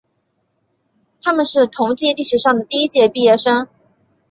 [1.21, 3.67] 他们是同济历史上的第一届毕业生。